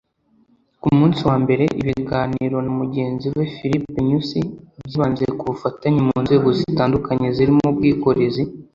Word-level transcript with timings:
Ku 0.81 0.87
munsi 0.97 1.19
wa 1.29 1.35
mbere 1.43 1.63
ibiganiro 1.81 2.57
na 2.65 2.71
mugenzi 2.79 3.25
we 3.35 3.43
Filipe 3.55 3.99
Nyusi 4.07 4.39
byibanze 4.85 5.23
ku 5.37 5.43
bufatanye 5.49 5.99
mu 6.07 6.15
nzego 6.23 6.47
zitandukanye 6.59 7.27
zirimo 7.37 7.63
ubwikorezi 7.73 8.43